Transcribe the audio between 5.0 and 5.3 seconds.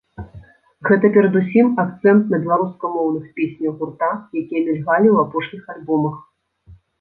ў